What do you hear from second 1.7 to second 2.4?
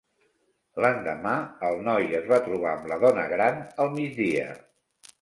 noi es